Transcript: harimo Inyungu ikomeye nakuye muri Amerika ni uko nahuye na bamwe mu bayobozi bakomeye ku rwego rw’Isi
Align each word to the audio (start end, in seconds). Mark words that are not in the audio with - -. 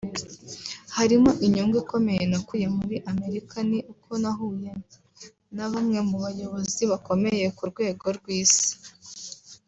harimo 0.95 1.29
Inyungu 1.45 1.75
ikomeye 1.83 2.23
nakuye 2.31 2.67
muri 2.77 2.97
Amerika 3.11 3.55
ni 3.69 3.79
uko 3.93 4.11
nahuye 4.21 4.71
na 5.55 5.65
bamwe 5.71 5.99
mu 6.09 6.17
bayobozi 6.23 6.81
bakomeye 6.91 7.45
ku 7.57 7.63
rwego 7.71 8.05
rw’Isi 8.17 8.69